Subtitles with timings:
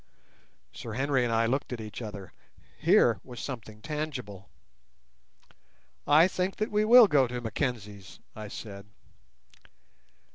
[0.73, 2.33] Sir Henry and I looked at each other.
[2.79, 4.49] Here was something tangible.
[6.07, 8.87] "I think that we will go to Mr Mackenzie's," I said.